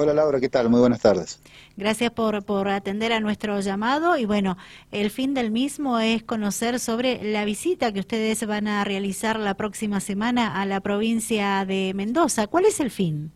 [0.00, 0.70] Hola Laura, ¿qué tal?
[0.70, 1.40] Muy buenas tardes.
[1.76, 4.56] Gracias por, por atender a nuestro llamado y bueno,
[4.92, 9.54] el fin del mismo es conocer sobre la visita que ustedes van a realizar la
[9.54, 12.46] próxima semana a la provincia de Mendoza.
[12.46, 13.32] ¿Cuál es el fin?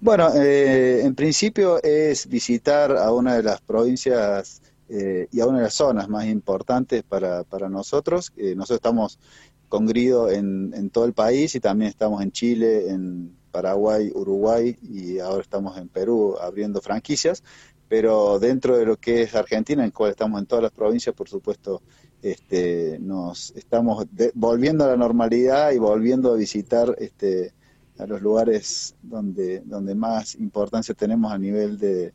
[0.00, 5.58] Bueno, eh, en principio es visitar a una de las provincias eh, y a una
[5.58, 8.32] de las zonas más importantes para, para nosotros.
[8.36, 9.20] Eh, nosotros estamos
[9.68, 14.76] con Grido en, en todo el país y también estamos en Chile, en Paraguay, Uruguay
[14.82, 17.42] y ahora estamos en Perú abriendo franquicias,
[17.88, 21.28] pero dentro de lo que es Argentina, en cual estamos en todas las provincias, por
[21.28, 21.82] supuesto,
[22.22, 27.54] este, nos estamos volviendo a la normalidad y volviendo a visitar este,
[27.98, 32.12] a los lugares donde, donde más importancia tenemos a nivel de,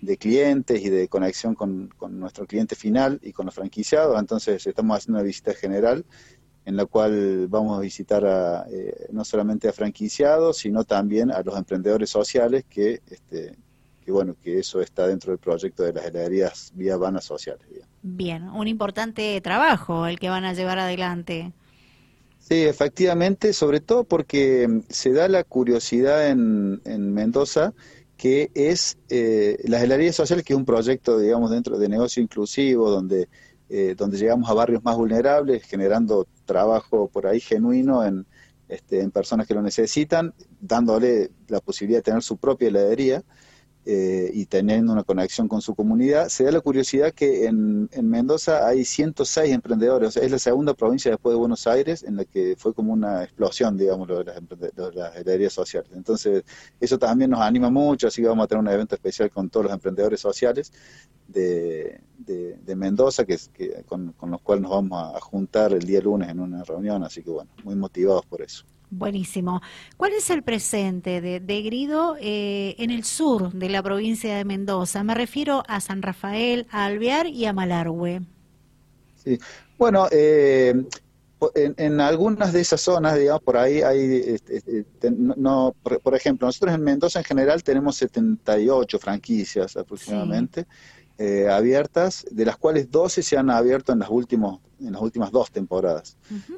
[0.00, 4.18] de clientes y de conexión con, con, nuestro cliente final y con los franquiciados.
[4.18, 6.04] Entonces estamos haciendo una visita general
[6.64, 11.42] en la cual vamos a visitar a, eh, no solamente a franquiciados, sino también a
[11.42, 13.56] los emprendedores sociales que, este,
[14.04, 17.66] que bueno, que eso está dentro del proyecto de las heladerías vía vanas sociales.
[18.02, 21.52] Bien, un importante trabajo el que van a llevar adelante.
[22.38, 27.74] Sí, efectivamente, sobre todo porque mm, se da la curiosidad en, en Mendoza
[28.20, 32.90] que es eh, las heladerías sociales, que es un proyecto, digamos, dentro de negocio inclusivo,
[32.90, 33.30] donde
[33.72, 38.26] eh, donde llegamos a barrios más vulnerables, generando trabajo por ahí genuino en,
[38.68, 43.22] este, en personas que lo necesitan, dándole la posibilidad de tener su propia heladería
[43.86, 46.28] eh, y teniendo una conexión con su comunidad.
[46.28, 51.32] Se da la curiosidad que en, Mendoza hay 106 emprendedores, es la segunda provincia después
[51.32, 55.16] de Buenos Aires en la que fue como una explosión, digamos, de las, de las
[55.16, 55.90] heladerías sociales.
[55.94, 56.44] Entonces,
[56.78, 59.66] eso también nos anima mucho, así que vamos a tener un evento especial con todos
[59.66, 60.72] los emprendedores sociales
[61.26, 62.00] de,
[62.76, 66.40] Mendoza, que, que con, con los cuales nos vamos a juntar el día lunes en
[66.40, 68.64] una reunión, así que bueno, muy motivados por eso.
[68.90, 69.62] Buenísimo.
[69.96, 74.44] ¿Cuál es el presente de, de Grido eh, en el sur de la provincia de
[74.44, 75.04] Mendoza?
[75.04, 78.22] Me refiero a San Rafael, a Alvear y a Malargüe.
[79.14, 79.38] Sí,
[79.78, 80.74] bueno, eh,
[81.54, 86.74] en, algunas de esas zonas, digamos, por ahí hay, este, este, no, por, ejemplo, nosotros
[86.74, 90.66] en Mendoza en general tenemos 78 franquicias aproximadamente.
[91.22, 95.30] Eh, abiertas, de las cuales 12 se han abierto en las, últimos, en las últimas
[95.30, 96.16] dos temporadas.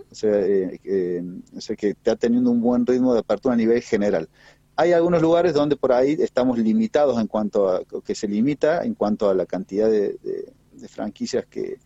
[0.08, 1.20] o, sea, eh, eh,
[1.56, 4.28] o, sea, que está teniendo un buen ritmo de apertura a nivel general.
[4.76, 8.94] Hay algunos lugares donde por ahí estamos limitados en cuanto a, que se limita en
[8.94, 10.16] cuanto a la cantidad de
[10.88, 11.80] franquicias que,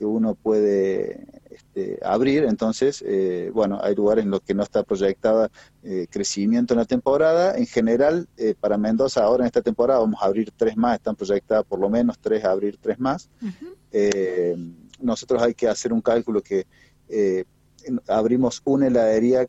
[0.00, 1.26] uno puede
[1.74, 2.44] este, abrir.
[2.44, 5.50] Entonces, eh, bueno, hay lugares en los que no está proyectada
[5.82, 7.56] eh, crecimiento en la temporada.
[7.56, 11.16] En general, eh, para Mendoza, ahora en esta temporada vamos a abrir tres más, están
[11.16, 13.30] proyectadas por lo menos tres, abrir tres más.
[15.00, 16.66] nosotros hay que hacer un cálculo que
[18.06, 19.46] abrimos una heladería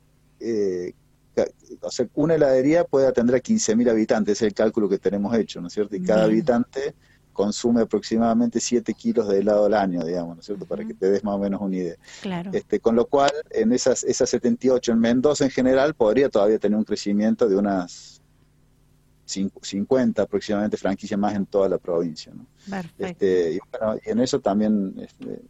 [1.81, 5.61] o sea, una heladería puede atender a 15.000 habitantes, es el cálculo que tenemos hecho,
[5.61, 5.95] ¿no es cierto?
[5.95, 6.93] Y cada habitante
[7.33, 10.65] consume aproximadamente 7 kilos de helado al año, digamos, ¿no es cierto?
[10.65, 11.95] Para que te des más o menos una idea.
[12.21, 12.51] Claro.
[12.53, 16.77] Este, con lo cual, en esas, esas 78 en Mendoza en general, podría todavía tener
[16.77, 18.21] un crecimiento de unas
[19.25, 22.31] 50 aproximadamente franquicias más en toda la provincia.
[22.33, 22.45] ¿no?
[22.97, 25.41] Este, y, bueno, y en eso también este,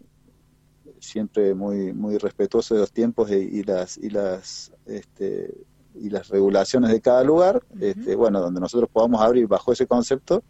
[0.99, 5.53] siempre muy muy respetuoso de los tiempos y, las y las este,
[5.95, 10.43] y las regulaciones de cada lugar, este, bueno, donde nosotros podamos abrir bajo ese concepto,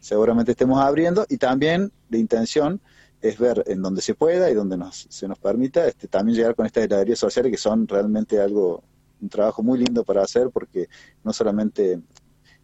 [0.00, 2.80] seguramente estemos abriendo y también la intención
[3.20, 6.54] es ver en donde se pueda y donde nos, se nos permita este, también llegar
[6.54, 8.84] con estas heladerías sociales que son realmente algo,
[9.20, 10.88] un trabajo muy lindo para hacer porque
[11.24, 12.00] no solamente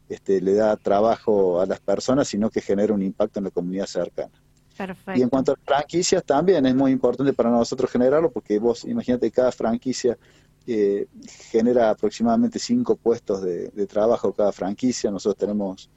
[0.09, 3.87] este, le da trabajo a las personas, sino que genera un impacto en la comunidad
[3.87, 4.33] cercana.
[4.77, 5.19] Perfecto.
[5.19, 9.31] Y en cuanto a franquicias, también es muy importante para nosotros generarlo, porque vos imagínate
[9.31, 10.19] cada franquicia
[10.67, 11.07] eh,
[11.51, 15.11] genera aproximadamente cinco puestos de, de, trabajo cada franquicia.
[15.11, 15.91] Nosotros tenemos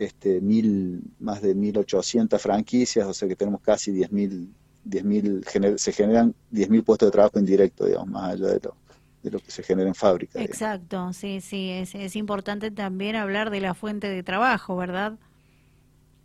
[0.00, 4.48] este, mil, más de 1.800 franquicias, o sea que tenemos casi 10.000,
[4.88, 8.76] 10.000 se generan 10.000 puestos de trabajo indirectos, digamos, más allá de lo,
[9.22, 10.42] de lo que se genera en fábrica.
[10.42, 15.18] Exacto, sí, sí, es, es importante también hablar de la fuente de trabajo, ¿verdad?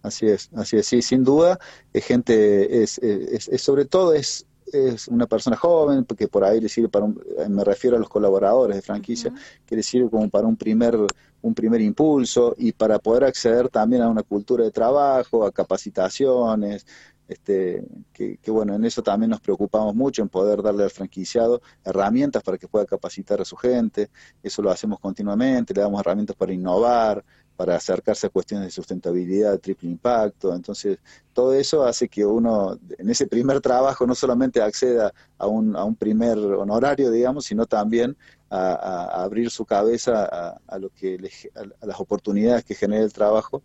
[0.01, 1.59] Así es, así es, sí, sin duda,
[1.91, 4.45] es gente, es, es, es sobre todo es
[4.75, 7.99] es una persona joven, porque por ahí le sirve para un, eh, me refiero a
[7.99, 9.33] los colaboradores de franquicia,
[9.65, 10.97] que le sirve como para un primer,
[11.41, 16.85] un primer impulso y para poder acceder también a una cultura de trabajo, a capacitaciones,
[17.27, 17.83] este,
[18.13, 22.43] que, que, bueno, en eso también nos preocupamos mucho, en poder darle al franquiciado herramientas
[22.43, 24.09] para que pueda capacitar a su gente,
[24.43, 27.23] eso lo hacemos continuamente, le damos herramientas para innovar,
[27.55, 30.53] para acercarse a cuestiones de sustentabilidad, de triple impacto.
[30.53, 30.99] Entonces,
[31.33, 35.83] todo eso hace que uno en ese primer trabajo no solamente acceda a un, a
[35.83, 38.17] un primer honorario, digamos, sino también
[38.49, 41.17] a, abrir su cabeza a, lo que
[41.55, 43.63] a, las oportunidades que genera el trabajo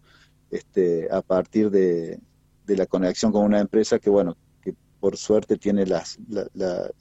[0.50, 2.18] este, a partir de,
[2.66, 6.92] la conexión con una empresa que, bueno, que por suerte tiene las, las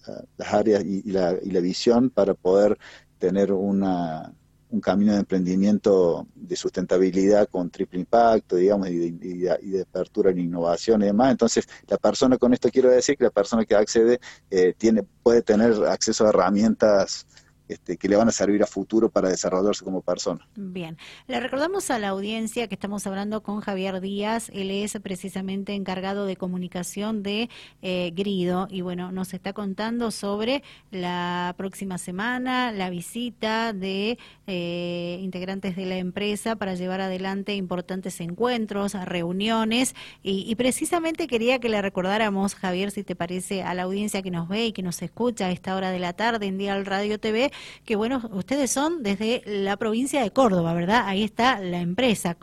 [0.51, 2.79] áreas y, la, y la visión para poder
[3.19, 4.33] tener una,
[4.69, 11.01] un camino de emprendimiento de sustentabilidad con triple impacto, digamos, y de, apertura en innovación
[11.01, 11.31] y demás.
[11.31, 14.19] Entonces, la persona, con esto quiero decir que la persona que accede
[14.51, 17.25] eh, tiene, puede tener acceso a herramientas
[17.69, 20.45] este, que le van a servir a futuro para desarrollarse como persona.
[20.55, 25.73] Bien, le recordamos a la audiencia que estamos hablando con Javier Díaz, él es precisamente
[25.73, 27.49] encargado de comunicación de
[27.81, 28.67] eh, Grido.
[28.69, 34.17] Y bueno, nos está contando sobre la próxima semana, la visita de
[34.47, 39.95] eh, integrantes de la empresa para llevar adelante importantes encuentros, reuniones.
[40.23, 44.49] Y, precisamente quería que le recordáramos, Javier, si te parece, a la audiencia que nos
[44.49, 47.19] ve y que nos escucha a esta hora de la tarde en Día al Radio
[47.19, 47.51] TV,
[47.85, 51.03] que bueno, ustedes son desde la provincia de Córdoba, ¿verdad?
[51.05, 52.37] Ahí está la empresa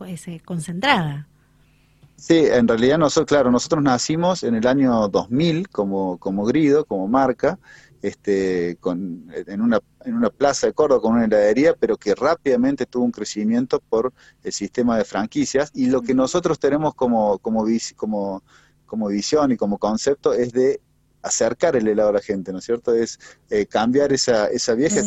[0.44, 1.28] concentrada.
[2.16, 7.06] Sí, en realidad nosotros, claro, nosotros nacimos en el año 2000 como, como Grido, como
[7.08, 7.58] marca,
[8.00, 12.86] este, con, en, una, en una plaza de Córdoba con una heladería, pero que rápidamente
[12.86, 15.70] tuvo un crecimiento por el sistema de franquicias.
[15.74, 17.66] Y lo que nosotros tenemos como, como,
[17.96, 18.42] como,
[18.86, 20.80] como visión y como concepto es de
[21.26, 22.94] acercar el helado a la gente, ¿no es cierto?
[22.94, 23.18] Es
[23.50, 25.00] eh, cambiar esa, esa, vieja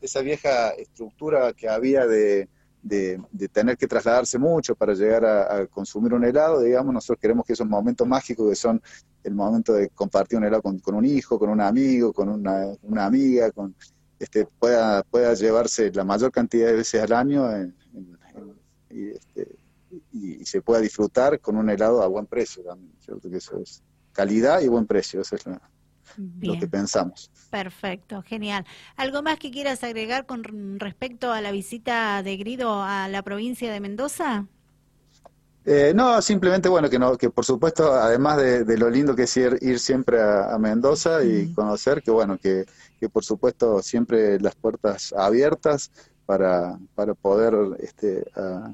[0.00, 2.48] esa vieja estructura que había de,
[2.82, 7.52] de, tener que trasladarse mucho para llegar a, consumir un helado, digamos, nosotros queremos que
[7.52, 8.82] esos momentos mágicos que son
[9.22, 13.06] el momento de compartir un helado con, un hijo, con un amigo, con una, una,
[13.06, 13.74] amiga, con
[14.18, 17.44] este pueda, pueda llevarse la mayor cantidad de veces al año
[18.90, 19.56] y, este,
[20.12, 23.28] y, se pueda disfrutar con un helado a buen precio también, ¿cierto?
[23.28, 23.82] Que eso es
[24.16, 27.30] calidad y buen precio, eso es lo, que pensamos.
[27.50, 28.64] Perfecto, genial.
[28.96, 33.70] ¿Algo más que quieras agregar con respecto a la visita de Grido a la provincia
[33.70, 34.46] de Mendoza?
[35.66, 39.36] Eh, no, simplemente, bueno, que, no, que por supuesto, además de, lo lindo que es
[39.36, 42.64] ir, siempre a, Mendoza y conocer, que bueno, que,
[42.98, 45.90] que, por supuesto siempre las puertas abiertas
[46.24, 48.72] para, para poder este, a,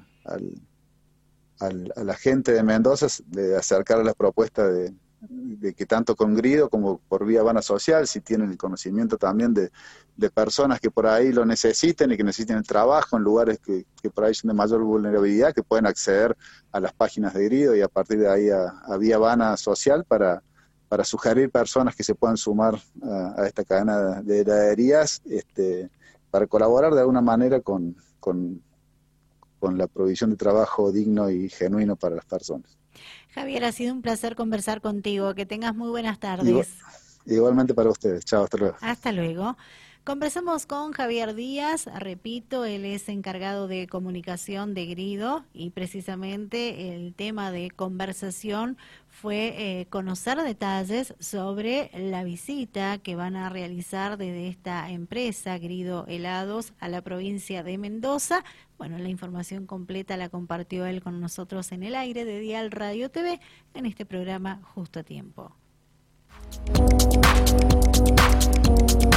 [1.63, 4.93] a la gente de Mendoza de acercar a las propuestas de,
[5.29, 9.55] de que tanto con Grido como por vía Habana Social, si tienen el conocimiento también
[9.55, 9.71] de,
[10.35, 14.25] personas que por ahí lo necesiten y que necesiten el trabajo en lugares que, por
[14.25, 16.37] ahí son de mayor vulnerabilidad, que pueden acceder
[16.71, 20.43] a las páginas de Grido y a partir de ahí a, vía Habana Social para,
[20.89, 25.91] para sugerir personas que se puedan sumar a, esta cadena de heladerías este,
[26.31, 28.63] para colaborar de alguna manera con, con
[29.61, 32.82] la provisión de trabajo digno y genuino para las personas.
[33.35, 35.35] Javier, ha sido un placer conversar contigo.
[35.35, 36.69] Que tengas muy buenas tardes.
[37.27, 38.25] igualmente para ustedes.
[38.25, 38.77] Chao, hasta luego.
[38.81, 39.57] Hasta luego.
[40.05, 47.15] Conversamos con Javier Díaz, repito, él es encargado de comunicación de Grido y precisamente el
[47.15, 48.77] tema de conversación
[49.07, 56.05] fue eh, conocer detalles sobre la visita que van a realizar desde esta empresa Grido
[56.09, 58.43] Helados a la provincia de Mendoza.
[58.79, 63.09] Bueno, la información completa la compartió él con nosotros en el aire de Dial Radio
[63.09, 63.41] TV
[63.75, 65.55] en este programa Justo a Tiempo.